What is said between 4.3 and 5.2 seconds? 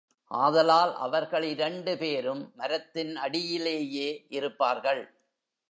இருப்பார்கள்.